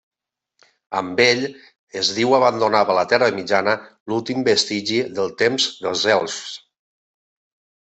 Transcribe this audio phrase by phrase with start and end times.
[1.01, 1.43] Amb ell,
[2.01, 3.77] es diu, abandonava la Terra Mitjana
[4.13, 6.43] l'últim vestigi del temps dels elfs.